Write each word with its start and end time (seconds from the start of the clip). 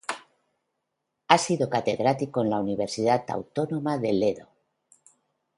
Ha 1.27 1.37
sido 1.37 1.69
catedrático 1.69 2.41
en 2.41 2.49
la 2.49 2.59
Universidad 2.59 3.23
Autónoma 3.29 3.99
del 3.99 4.23
Edo. 4.23 4.47